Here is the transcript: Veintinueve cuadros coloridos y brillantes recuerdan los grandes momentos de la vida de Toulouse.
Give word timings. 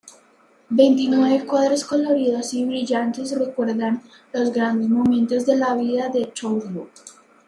Veintinueve 0.71 1.45
cuadros 1.45 1.83
coloridos 1.85 2.55
y 2.55 2.65
brillantes 2.65 3.37
recuerdan 3.37 4.01
los 4.33 4.51
grandes 4.51 4.89
momentos 4.89 5.45
de 5.45 5.55
la 5.57 5.75
vida 5.75 6.09
de 6.09 6.25
Toulouse. 6.25 7.03